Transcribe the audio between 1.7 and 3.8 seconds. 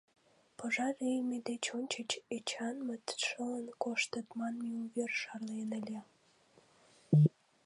ончыч Эчанмыт шылын